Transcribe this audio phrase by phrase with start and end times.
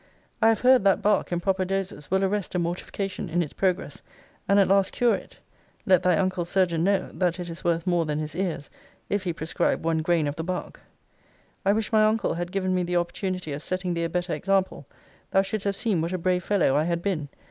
[0.41, 4.01] I have heard that bark, in proper doses, will arrest a mortification in its progress,
[4.49, 5.37] and at last cure it.
[5.85, 8.71] Let thy uncle's surgeon know, that it is worth more than his ears,
[9.09, 10.81] if he prescribe one grain of the bark.
[11.63, 14.87] I wish my uncle had given me the opportunity of setting thee a better example:
[15.29, 17.29] thou shouldst have seen what a brave fellow I had been.